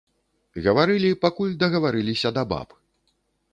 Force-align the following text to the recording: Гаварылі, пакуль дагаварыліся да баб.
Гаварылі, 0.67 1.19
пакуль 1.27 1.53
дагаварыліся 1.65 2.29
да 2.39 2.43
баб. 2.55 2.69